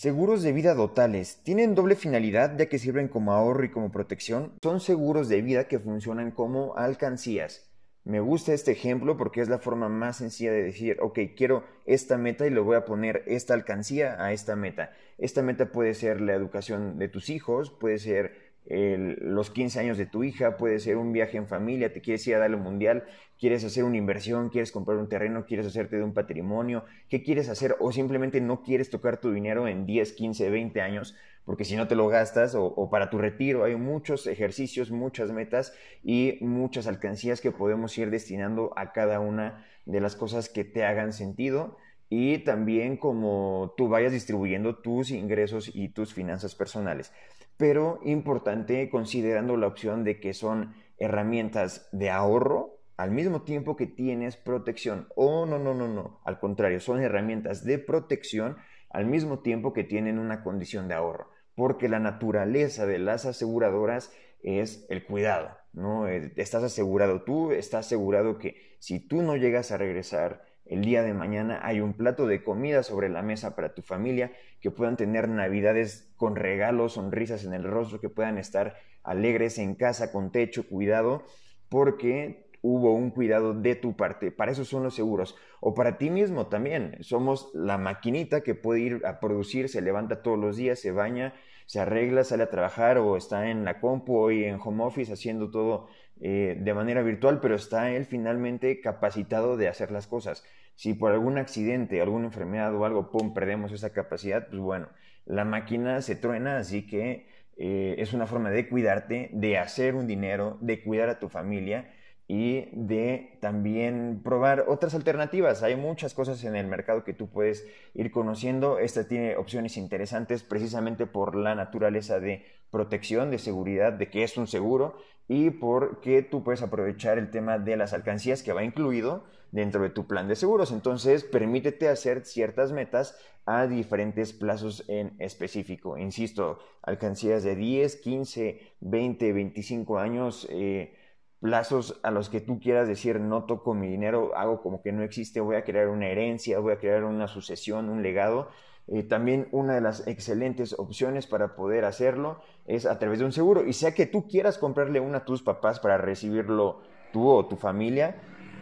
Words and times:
Seguros 0.00 0.42
de 0.42 0.52
vida 0.52 0.74
totales. 0.74 1.42
Tienen 1.42 1.74
doble 1.74 1.94
finalidad 1.94 2.56
ya 2.56 2.70
que 2.70 2.78
sirven 2.78 3.08
como 3.08 3.34
ahorro 3.34 3.66
y 3.66 3.70
como 3.70 3.92
protección. 3.92 4.54
Son 4.62 4.80
seguros 4.80 5.28
de 5.28 5.42
vida 5.42 5.68
que 5.68 5.78
funcionan 5.78 6.30
como 6.30 6.74
alcancías. 6.74 7.70
Me 8.04 8.20
gusta 8.20 8.54
este 8.54 8.72
ejemplo 8.72 9.18
porque 9.18 9.42
es 9.42 9.50
la 9.50 9.58
forma 9.58 9.90
más 9.90 10.16
sencilla 10.16 10.52
de 10.52 10.62
decir, 10.62 10.96
ok, 11.02 11.18
quiero 11.36 11.64
esta 11.84 12.16
meta 12.16 12.46
y 12.46 12.50
le 12.50 12.60
voy 12.60 12.76
a 12.76 12.86
poner 12.86 13.24
esta 13.26 13.52
alcancía 13.52 14.16
a 14.24 14.32
esta 14.32 14.56
meta. 14.56 14.94
Esta 15.18 15.42
meta 15.42 15.70
puede 15.70 15.92
ser 15.92 16.22
la 16.22 16.32
educación 16.32 16.98
de 16.98 17.08
tus 17.08 17.28
hijos, 17.28 17.70
puede 17.70 17.98
ser 17.98 18.39
los 18.68 19.50
15 19.50 19.80
años 19.80 19.98
de 19.98 20.06
tu 20.06 20.22
hija, 20.22 20.56
puede 20.56 20.78
ser 20.78 20.96
un 20.96 21.12
viaje 21.12 21.36
en 21.36 21.48
familia, 21.48 21.92
te 21.92 22.00
quieres 22.00 22.26
ir 22.26 22.36
a 22.36 22.38
darle 22.38 22.56
un 22.56 22.62
mundial, 22.62 23.04
quieres 23.38 23.64
hacer 23.64 23.84
una 23.84 23.96
inversión, 23.96 24.48
quieres 24.48 24.70
comprar 24.70 24.98
un 24.98 25.08
terreno, 25.08 25.44
quieres 25.44 25.66
hacerte 25.66 25.96
de 25.96 26.04
un 26.04 26.14
patrimonio, 26.14 26.84
¿qué 27.08 27.22
quieres 27.22 27.48
hacer? 27.48 27.76
O 27.80 27.90
simplemente 27.90 28.40
no 28.40 28.62
quieres 28.62 28.90
tocar 28.90 29.20
tu 29.20 29.32
dinero 29.32 29.66
en 29.66 29.86
10, 29.86 30.12
15, 30.12 30.50
20 30.50 30.80
años, 30.82 31.16
porque 31.44 31.64
si 31.64 31.74
no 31.74 31.88
te 31.88 31.96
lo 31.96 32.06
gastas, 32.06 32.54
o, 32.54 32.64
o 32.64 32.90
para 32.90 33.10
tu 33.10 33.18
retiro, 33.18 33.64
hay 33.64 33.74
muchos 33.74 34.26
ejercicios, 34.26 34.90
muchas 34.90 35.32
metas 35.32 35.74
y 36.04 36.38
muchas 36.40 36.86
alcancías 36.86 37.40
que 37.40 37.50
podemos 37.50 37.96
ir 37.98 38.10
destinando 38.10 38.72
a 38.76 38.92
cada 38.92 39.20
una 39.20 39.66
de 39.84 40.00
las 40.00 40.14
cosas 40.14 40.48
que 40.48 40.64
te 40.64 40.84
hagan 40.84 41.12
sentido 41.12 41.76
y 42.08 42.38
también 42.38 42.96
como 42.96 43.74
tú 43.76 43.88
vayas 43.88 44.12
distribuyendo 44.12 44.76
tus 44.76 45.10
ingresos 45.12 45.70
y 45.74 45.88
tus 45.88 46.12
finanzas 46.12 46.54
personales 46.54 47.12
pero 47.60 48.00
importante 48.04 48.88
considerando 48.88 49.54
la 49.58 49.66
opción 49.66 50.02
de 50.02 50.18
que 50.18 50.32
son 50.32 50.74
herramientas 50.96 51.90
de 51.92 52.08
ahorro 52.08 52.78
al 52.96 53.10
mismo 53.10 53.42
tiempo 53.42 53.76
que 53.76 53.86
tienes 53.86 54.38
protección. 54.38 55.08
Oh, 55.14 55.44
no, 55.44 55.58
no, 55.58 55.74
no, 55.74 55.86
no. 55.86 56.22
Al 56.24 56.40
contrario, 56.40 56.80
son 56.80 57.02
herramientas 57.02 57.62
de 57.62 57.78
protección 57.78 58.56
al 58.88 59.04
mismo 59.04 59.40
tiempo 59.40 59.74
que 59.74 59.84
tienen 59.84 60.18
una 60.18 60.42
condición 60.42 60.88
de 60.88 60.94
ahorro. 60.94 61.28
Porque 61.54 61.90
la 61.90 61.98
naturaleza 61.98 62.86
de 62.86 62.98
las 62.98 63.26
aseguradoras 63.26 64.10
es 64.42 64.86
el 64.88 65.04
cuidado, 65.04 65.50
¿no? 65.74 66.08
Eh, 66.08 66.32
estás 66.36 66.62
asegurado 66.62 67.24
tú, 67.24 67.52
estás 67.52 67.84
asegurado 67.84 68.38
que 68.38 68.76
si 68.78 69.06
tú 69.06 69.20
no 69.20 69.36
llegas 69.36 69.70
a 69.70 69.76
regresar 69.76 70.46
el 70.70 70.82
día 70.82 71.02
de 71.02 71.12
mañana 71.12 71.58
hay 71.64 71.80
un 71.80 71.94
plato 71.94 72.28
de 72.28 72.44
comida 72.44 72.84
sobre 72.84 73.08
la 73.08 73.22
mesa 73.22 73.56
para 73.56 73.74
tu 73.74 73.82
familia, 73.82 74.30
que 74.60 74.70
puedan 74.70 74.96
tener 74.96 75.28
navidades 75.28 76.12
con 76.16 76.36
regalos, 76.36 76.92
sonrisas 76.92 77.44
en 77.44 77.54
el 77.54 77.64
rostro, 77.64 78.00
que 78.00 78.08
puedan 78.08 78.38
estar 78.38 78.76
alegres 79.02 79.58
en 79.58 79.74
casa, 79.74 80.12
con 80.12 80.30
techo, 80.30 80.68
cuidado, 80.68 81.24
porque 81.68 82.50
hubo 82.62 82.94
un 82.94 83.10
cuidado 83.10 83.52
de 83.52 83.74
tu 83.74 83.96
parte. 83.96 84.30
Para 84.30 84.52
eso 84.52 84.64
son 84.64 84.84
los 84.84 84.94
seguros. 84.94 85.34
O 85.60 85.74
para 85.74 85.98
ti 85.98 86.08
mismo 86.08 86.46
también. 86.46 86.98
Somos 87.00 87.50
la 87.52 87.76
maquinita 87.76 88.42
que 88.42 88.54
puede 88.54 88.80
ir 88.80 89.02
a 89.04 89.18
producir, 89.18 89.68
se 89.68 89.80
levanta 89.80 90.22
todos 90.22 90.38
los 90.38 90.56
días, 90.56 90.78
se 90.78 90.92
baña, 90.92 91.34
se 91.66 91.80
arregla, 91.80 92.22
sale 92.22 92.44
a 92.44 92.50
trabajar 92.50 92.98
o 92.98 93.16
está 93.16 93.50
en 93.50 93.64
la 93.64 93.80
compu 93.80 94.16
o 94.16 94.30
en 94.30 94.60
home 94.62 94.84
office 94.84 95.12
haciendo 95.12 95.50
todo 95.50 95.88
eh, 96.20 96.56
de 96.60 96.74
manera 96.74 97.02
virtual, 97.02 97.40
pero 97.40 97.56
está 97.56 97.90
él 97.90 98.04
finalmente 98.04 98.80
capacitado 98.80 99.56
de 99.56 99.68
hacer 99.68 99.90
las 99.90 100.06
cosas. 100.06 100.44
Si 100.80 100.94
por 100.94 101.12
algún 101.12 101.36
accidente, 101.36 102.00
alguna 102.00 102.24
enfermedad 102.24 102.74
o 102.74 102.86
algo, 102.86 103.10
pum, 103.10 103.34
perdemos 103.34 103.70
esa 103.70 103.92
capacidad, 103.92 104.48
pues 104.48 104.62
bueno, 104.62 104.88
la 105.26 105.44
máquina 105.44 106.00
se 106.00 106.16
truena, 106.16 106.56
así 106.56 106.86
que 106.86 107.26
eh, 107.58 107.96
es 107.98 108.14
una 108.14 108.26
forma 108.26 108.50
de 108.50 108.66
cuidarte, 108.66 109.28
de 109.34 109.58
hacer 109.58 109.94
un 109.94 110.06
dinero, 110.06 110.56
de 110.62 110.82
cuidar 110.82 111.10
a 111.10 111.18
tu 111.18 111.28
familia 111.28 111.92
y 112.32 112.68
de 112.70 113.36
también 113.40 114.20
probar 114.22 114.66
otras 114.68 114.94
alternativas. 114.94 115.64
Hay 115.64 115.74
muchas 115.74 116.14
cosas 116.14 116.44
en 116.44 116.54
el 116.54 116.68
mercado 116.68 117.02
que 117.02 117.12
tú 117.12 117.28
puedes 117.28 117.66
ir 117.92 118.12
conociendo. 118.12 118.78
Esta 118.78 119.08
tiene 119.08 119.34
opciones 119.34 119.76
interesantes 119.76 120.44
precisamente 120.44 121.06
por 121.06 121.34
la 121.34 121.56
naturaleza 121.56 122.20
de 122.20 122.44
protección, 122.70 123.32
de 123.32 123.40
seguridad, 123.40 123.92
de 123.94 124.10
que 124.10 124.22
es 124.22 124.36
un 124.36 124.46
seguro 124.46 124.94
y 125.26 125.50
porque 125.50 126.22
tú 126.22 126.44
puedes 126.44 126.62
aprovechar 126.62 127.18
el 127.18 127.32
tema 127.32 127.58
de 127.58 127.76
las 127.76 127.94
alcancías 127.94 128.44
que 128.44 128.52
va 128.52 128.62
incluido 128.62 129.24
dentro 129.50 129.82
de 129.82 129.90
tu 129.90 130.06
plan 130.06 130.28
de 130.28 130.36
seguros. 130.36 130.70
Entonces, 130.70 131.24
permítete 131.24 131.88
hacer 131.88 132.24
ciertas 132.24 132.70
metas 132.70 133.18
a 133.44 133.66
diferentes 133.66 134.32
plazos 134.32 134.84
en 134.86 135.16
específico. 135.18 135.98
Insisto, 135.98 136.60
alcancías 136.82 137.42
de 137.42 137.56
10, 137.56 137.96
15, 137.96 138.60
20, 138.78 139.32
25 139.32 139.98
años. 139.98 140.46
Eh, 140.48 140.94
plazos 141.40 141.98
a 142.02 142.10
los 142.10 142.28
que 142.28 142.40
tú 142.40 142.60
quieras 142.60 142.86
decir 142.86 143.18
no 143.18 143.44
toco 143.44 143.74
mi 143.74 143.88
dinero, 143.88 144.36
hago 144.36 144.62
como 144.62 144.82
que 144.82 144.92
no 144.92 145.02
existe, 145.02 145.40
voy 145.40 145.56
a 145.56 145.64
crear 145.64 145.88
una 145.88 146.08
herencia, 146.08 146.58
voy 146.58 146.74
a 146.74 146.78
crear 146.78 147.04
una 147.04 147.28
sucesión, 147.28 147.88
un 147.88 148.02
legado. 148.02 148.48
Eh, 148.86 149.04
también 149.04 149.48
una 149.52 149.74
de 149.74 149.80
las 149.80 150.06
excelentes 150.06 150.76
opciones 150.78 151.26
para 151.26 151.54
poder 151.54 151.84
hacerlo 151.84 152.40
es 152.66 152.86
a 152.86 152.98
través 152.98 153.20
de 153.20 153.24
un 153.24 153.32
seguro. 153.32 153.64
Y 153.64 153.72
sea 153.72 153.94
que 153.94 154.06
tú 154.06 154.26
quieras 154.28 154.58
comprarle 154.58 155.00
una 155.00 155.18
a 155.18 155.24
tus 155.24 155.42
papás 155.42 155.80
para 155.80 155.96
recibirlo 155.96 156.80
tú 157.12 157.28
o 157.28 157.46
tu 157.46 157.56
familia, 157.56 158.16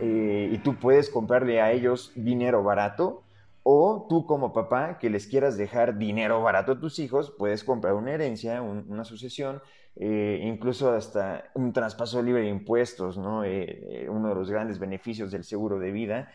eh, 0.00 0.48
y 0.50 0.58
tú 0.58 0.76
puedes 0.76 1.10
comprarle 1.10 1.60
a 1.60 1.70
ellos 1.70 2.12
dinero 2.16 2.62
barato, 2.62 3.22
o 3.62 4.06
tú 4.08 4.26
como 4.26 4.52
papá 4.52 4.98
que 4.98 5.10
les 5.10 5.26
quieras 5.26 5.56
dejar 5.56 5.98
dinero 5.98 6.42
barato 6.42 6.72
a 6.72 6.80
tus 6.80 6.98
hijos, 6.98 7.32
puedes 7.38 7.64
comprar 7.64 7.94
una 7.94 8.12
herencia, 8.12 8.60
una 8.62 9.04
sucesión, 9.04 9.62
eh, 9.96 10.40
incluso 10.42 10.90
hasta 10.90 11.44
un 11.54 11.72
traspaso 11.72 12.22
libre 12.22 12.42
de 12.42 12.48
impuestos, 12.48 13.18
¿no? 13.18 13.44
Eh, 13.44 14.04
eh, 14.04 14.08
uno 14.08 14.30
de 14.30 14.34
los 14.34 14.50
grandes 14.50 14.78
beneficios 14.78 15.30
del 15.30 15.44
seguro 15.44 15.78
de 15.78 15.92
vida. 15.92 16.32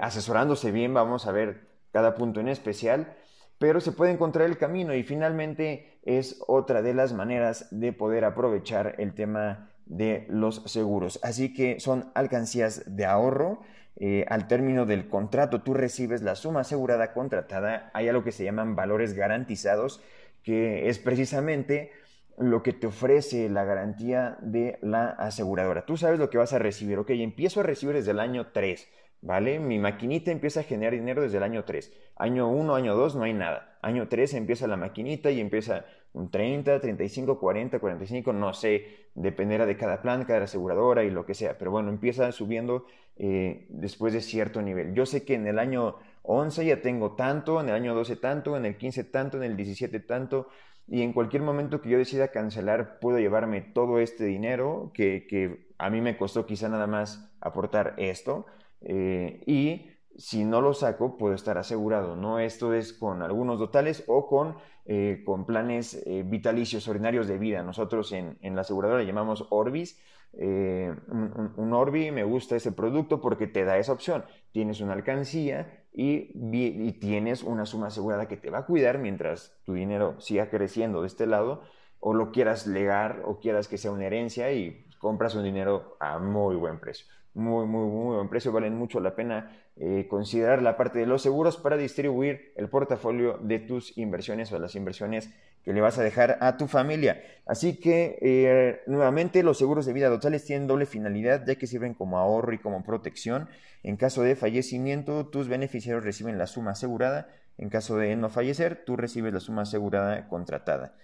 asesorándose 0.00 0.72
bien, 0.72 0.94
vamos 0.94 1.26
a 1.26 1.32
ver 1.32 1.68
cada 1.92 2.14
punto 2.14 2.40
en 2.40 2.48
especial, 2.48 3.14
pero 3.58 3.80
se 3.80 3.92
puede 3.92 4.12
encontrar 4.12 4.46
el 4.46 4.56
camino 4.56 4.94
y 4.94 5.02
finalmente 5.02 6.00
es 6.04 6.42
otra 6.46 6.80
de 6.80 6.94
las 6.94 7.12
maneras 7.12 7.68
de 7.70 7.92
poder 7.92 8.24
aprovechar 8.24 8.94
el 8.98 9.12
tema 9.14 9.70
de 9.88 10.26
los 10.28 10.62
seguros. 10.66 11.18
Así 11.22 11.52
que 11.52 11.80
son 11.80 12.10
alcancías 12.14 12.84
de 12.86 13.06
ahorro 13.06 13.60
eh, 14.00 14.24
al 14.28 14.46
término 14.46 14.86
del 14.86 15.08
contrato 15.08 15.62
tú 15.62 15.74
recibes 15.74 16.22
la 16.22 16.36
suma 16.36 16.60
asegurada 16.60 17.12
contratada, 17.12 17.90
hay 17.94 18.08
algo 18.08 18.22
que 18.22 18.30
se 18.30 18.44
llaman 18.44 18.76
valores 18.76 19.14
garantizados, 19.14 20.00
que 20.44 20.88
es 20.88 21.00
precisamente 21.00 21.90
lo 22.38 22.62
que 22.62 22.72
te 22.72 22.86
ofrece 22.86 23.48
la 23.48 23.64
garantía 23.64 24.38
de 24.40 24.78
la 24.82 25.08
aseguradora. 25.08 25.84
Tú 25.84 25.96
sabes 25.96 26.20
lo 26.20 26.30
que 26.30 26.38
vas 26.38 26.52
a 26.52 26.60
recibir, 26.60 26.98
ok, 26.98 27.10
empiezo 27.10 27.58
a 27.58 27.64
recibir 27.64 27.96
desde 27.96 28.12
el 28.12 28.20
año 28.20 28.52
3, 28.52 28.88
¿vale? 29.20 29.58
Mi 29.58 29.78
maquinita 29.78 30.30
empieza 30.30 30.60
a 30.60 30.64
generar 30.64 30.94
dinero 30.94 31.22
desde 31.22 31.38
el 31.38 31.42
año 31.42 31.64
3. 31.64 31.92
Año 32.16 32.48
1, 32.48 32.74
año 32.74 32.94
2 32.94 33.16
no 33.16 33.24
hay 33.24 33.34
nada. 33.34 33.78
Año 33.82 34.08
3 34.08 34.34
empieza 34.34 34.66
la 34.66 34.76
maquinita 34.76 35.30
y 35.30 35.40
empieza 35.40 35.84
un 36.12 36.30
30, 36.30 36.80
35, 36.80 37.38
40, 37.38 37.78
45, 37.78 38.32
no 38.32 38.52
sé, 38.54 39.08
dependerá 39.14 39.66
de 39.66 39.76
cada 39.76 40.02
plan, 40.02 40.24
cada 40.24 40.44
aseguradora 40.44 41.04
y 41.04 41.10
lo 41.10 41.26
que 41.26 41.34
sea, 41.34 41.58
pero 41.58 41.70
bueno, 41.70 41.90
empieza 41.90 42.32
subiendo 42.32 42.86
eh, 43.16 43.66
después 43.68 44.12
de 44.12 44.20
cierto 44.20 44.62
nivel. 44.62 44.94
Yo 44.94 45.06
sé 45.06 45.24
que 45.24 45.34
en 45.34 45.46
el 45.46 45.58
año 45.58 45.96
11 46.22 46.64
ya 46.64 46.82
tengo 46.82 47.12
tanto, 47.12 47.60
en 47.60 47.68
el 47.68 47.74
año 47.74 47.94
12 47.94 48.16
tanto, 48.16 48.56
en 48.56 48.64
el 48.64 48.76
15 48.76 49.04
tanto, 49.04 49.36
en 49.36 49.44
el 49.44 49.56
17 49.56 50.00
tanto, 50.00 50.48
y 50.86 51.02
en 51.02 51.12
cualquier 51.12 51.42
momento 51.42 51.82
que 51.82 51.90
yo 51.90 51.98
decida 51.98 52.28
cancelar, 52.28 52.98
puedo 52.98 53.18
llevarme 53.18 53.60
todo 53.60 54.00
este 54.00 54.24
dinero 54.24 54.90
que, 54.94 55.26
que 55.28 55.68
a 55.76 55.90
mí 55.90 56.00
me 56.00 56.16
costó 56.16 56.46
quizá 56.46 56.68
nada 56.68 56.86
más 56.86 57.30
aportar 57.40 57.94
esto, 57.98 58.46
eh, 58.80 59.42
y 59.46 59.90
si 60.16 60.44
no 60.44 60.60
lo 60.60 60.74
saco, 60.74 61.16
puedo 61.16 61.34
estar 61.34 61.58
asegurado, 61.58 62.16
¿no? 62.16 62.38
Esto 62.38 62.74
es 62.74 62.92
con 62.92 63.22
algunos 63.22 63.58
totales 63.58 64.04
o 64.08 64.26
con, 64.26 64.56
eh, 64.84 65.22
con 65.24 65.46
planes 65.46 66.02
eh, 66.06 66.24
vitalicios 66.24 66.88
ordinarios 66.88 67.28
de 67.28 67.38
vida. 67.38 67.62
Nosotros 67.62 68.12
en, 68.12 68.38
la 68.42 68.62
aseguradora 68.62 69.02
llamamos 69.02 69.46
Orbis. 69.50 70.02
Un, 70.32 71.72
Orbi, 71.72 72.10
me 72.10 72.22
gusta 72.22 72.56
ese 72.56 72.72
producto 72.72 73.20
porque 73.20 73.46
te 73.46 73.64
da 73.64 73.78
esa 73.78 73.92
opción. 73.92 74.24
Tienes 74.52 74.80
una 74.80 74.92
alcancía 74.92 75.84
y, 75.92 76.32
y 76.34 76.92
tienes 77.00 77.42
una 77.42 77.64
suma 77.64 77.86
asegurada 77.86 78.28
que 78.28 78.36
te 78.36 78.50
va 78.50 78.58
a 78.58 78.66
cuidar 78.66 78.98
mientras 78.98 79.58
tu 79.64 79.72
dinero 79.74 80.20
siga 80.20 80.50
creciendo 80.50 81.00
de 81.00 81.06
este 81.06 81.26
lado 81.26 81.62
o 82.00 82.14
lo 82.14 82.30
quieras 82.30 82.66
legar 82.66 83.22
o 83.24 83.38
quieras 83.40 83.68
que 83.68 83.78
sea 83.78 83.90
una 83.90 84.06
herencia 84.06 84.52
y 84.52 84.87
compras 84.98 85.34
un 85.34 85.44
dinero 85.44 85.96
a 86.00 86.18
muy 86.18 86.56
buen 86.56 86.78
precio 86.78 87.06
muy, 87.38 87.66
muy, 87.66 87.88
muy 87.88 88.16
buen 88.16 88.28
precio, 88.28 88.52
valen 88.52 88.74
mucho 88.74 89.00
la 89.00 89.14
pena 89.14 89.56
eh, 89.76 90.06
considerar 90.10 90.60
la 90.60 90.76
parte 90.76 90.98
de 90.98 91.06
los 91.06 91.22
seguros 91.22 91.56
para 91.56 91.76
distribuir 91.76 92.52
el 92.56 92.68
portafolio 92.68 93.38
de 93.38 93.60
tus 93.60 93.96
inversiones 93.96 94.50
o 94.52 94.58
las 94.58 94.74
inversiones 94.74 95.30
que 95.62 95.72
le 95.72 95.80
vas 95.80 95.98
a 95.98 96.02
dejar 96.02 96.38
a 96.40 96.56
tu 96.56 96.66
familia. 96.66 97.22
Así 97.46 97.78
que, 97.78 98.18
eh, 98.20 98.80
nuevamente, 98.86 99.42
los 99.42 99.58
seguros 99.58 99.86
de 99.86 99.92
vida 99.92 100.08
totales 100.08 100.44
tienen 100.44 100.66
doble 100.66 100.84
finalidad, 100.84 101.44
ya 101.46 101.54
que 101.54 101.66
sirven 101.66 101.94
como 101.94 102.18
ahorro 102.18 102.52
y 102.52 102.58
como 102.58 102.82
protección. 102.82 103.48
En 103.84 103.96
caso 103.96 104.22
de 104.22 104.34
fallecimiento, 104.34 105.26
tus 105.26 105.48
beneficiarios 105.48 106.04
reciben 106.04 106.38
la 106.38 106.46
suma 106.46 106.72
asegurada. 106.72 107.28
En 107.56 107.68
caso 107.68 107.96
de 107.96 108.16
no 108.16 108.30
fallecer, 108.30 108.84
tú 108.84 108.96
recibes 108.96 109.32
la 109.32 109.40
suma 109.40 109.62
asegurada 109.62 110.28
contratada. 110.28 110.94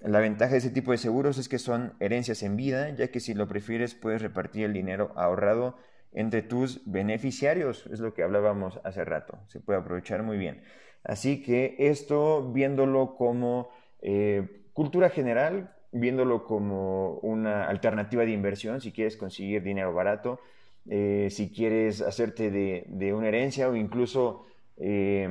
La 0.00 0.20
ventaja 0.20 0.52
de 0.52 0.58
ese 0.58 0.70
tipo 0.70 0.92
de 0.92 0.98
seguros 0.98 1.38
es 1.38 1.48
que 1.48 1.58
son 1.58 1.94
herencias 2.00 2.42
en 2.42 2.56
vida, 2.56 2.90
ya 2.90 3.08
que 3.08 3.20
si 3.20 3.34
lo 3.34 3.48
prefieres 3.48 3.94
puedes 3.94 4.22
repartir 4.22 4.64
el 4.64 4.72
dinero 4.72 5.12
ahorrado 5.16 5.76
entre 6.12 6.42
tus 6.42 6.82
beneficiarios, 6.90 7.86
es 7.92 8.00
lo 8.00 8.14
que 8.14 8.22
hablábamos 8.22 8.80
hace 8.84 9.04
rato, 9.04 9.38
se 9.48 9.60
puede 9.60 9.80
aprovechar 9.80 10.22
muy 10.22 10.38
bien. 10.38 10.62
Así 11.04 11.42
que 11.42 11.76
esto 11.78 12.52
viéndolo 12.52 13.16
como 13.16 13.70
eh, 14.00 14.66
cultura 14.72 15.10
general, 15.10 15.74
viéndolo 15.92 16.44
como 16.44 17.18
una 17.18 17.68
alternativa 17.68 18.24
de 18.24 18.32
inversión, 18.32 18.80
si 18.80 18.92
quieres 18.92 19.16
conseguir 19.16 19.62
dinero 19.62 19.92
barato, 19.94 20.40
eh, 20.88 21.28
si 21.30 21.50
quieres 21.50 22.00
hacerte 22.00 22.50
de, 22.50 23.14
una 23.14 23.28
herencia 23.28 23.68
o 23.68 23.76
incluso, 23.76 24.46
eh, 24.76 25.28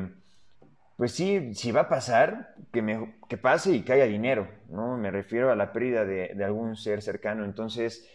pues 0.97 1.11
sí, 1.13 1.53
si 1.53 1.71
va 1.71 1.81
a 1.81 1.89
pasar, 1.89 2.55
que, 2.71 2.81
me, 2.81 3.15
que 3.29 3.37
pase 3.37 3.71
y 3.73 3.81
que 3.83 3.93
haya 3.93 4.05
dinero, 4.05 4.47
¿no? 4.69 4.97
Me 4.97 5.11
refiero 5.11 5.51
a 5.51 5.55
la 5.55 5.73
pérdida 5.73 6.05
de, 6.05 6.43
algún 6.43 6.75
ser 6.75 7.01
cercano. 7.01 7.43
Entonces, 7.45 8.09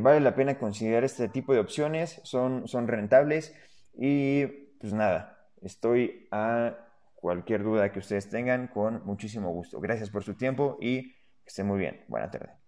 vale 0.00 0.20
la 0.20 0.34
pena 0.34 0.58
considerar 0.58 1.04
este 1.04 1.28
tipo 1.28 1.52
de 1.52 1.60
opciones, 1.60 2.20
son, 2.24 2.66
son 2.66 2.88
rentables 2.88 3.54
y 3.94 4.46
pues 4.80 4.92
nada, 4.92 5.38
estoy 5.62 6.28
a 6.30 6.76
cualquier 7.14 7.62
duda 7.62 7.90
que 7.92 7.98
ustedes 7.98 8.28
tengan 8.30 8.68
con 8.68 9.04
muchísimo 9.04 9.50
gusto. 9.50 9.80
Gracias 9.80 10.10
por 10.10 10.22
su 10.22 10.34
tiempo 10.34 10.78
y 10.80 11.12
que 11.12 11.48
estén 11.48 11.66
muy 11.66 11.78
bien. 11.78 12.04
Buena 12.08 12.30
tarde. 12.30 12.65